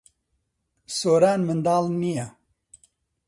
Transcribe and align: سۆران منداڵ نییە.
سۆران 0.97 1.39
منداڵ 1.47 1.83
نییە. 2.01 2.27